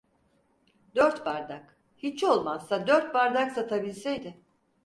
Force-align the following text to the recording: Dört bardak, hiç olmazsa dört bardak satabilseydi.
Dört 0.95 1.25
bardak, 1.25 1.77
hiç 1.97 2.23
olmazsa 2.23 2.87
dört 2.87 3.13
bardak 3.13 3.51
satabilseydi. 3.51 4.41